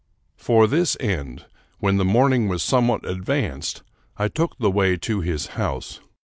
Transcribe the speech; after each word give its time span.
For 0.35 0.65
this 0.65 0.97
end, 0.99 1.45
when 1.77 1.97
the 1.97 2.03
morning 2.03 2.47
was 2.47 2.63
some 2.63 2.87
what 2.87 3.05
advanced, 3.07 3.83
I 4.17 4.29
took 4.29 4.57
the 4.57 4.71
way 4.71 4.97
to 4.97 5.21
his 5.21 5.45
house. 5.61 5.99